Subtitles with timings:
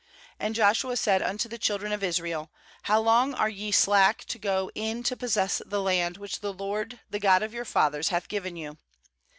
[0.39, 2.49] 3And Joshua said unto the children of Israel:'
[2.89, 6.99] How long are ye slack to go in to possess the land, which the LORD,
[7.11, 8.79] the God of your fathers, hath given you?